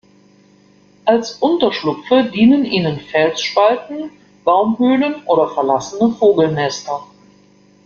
Als 1.05 1.33
Unterschlupfe 1.33 2.27
dienen 2.33 2.65
ihnen 2.65 2.99
Felsspalten, 3.01 4.09
Baumhöhlen 4.43 5.21
oder 5.27 5.47
verlassene 5.49 6.11
Vogelnester. 6.15 7.03